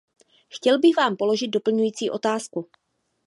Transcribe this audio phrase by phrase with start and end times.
[0.49, 2.69] Chtěl bych vám položit doplňující otázku.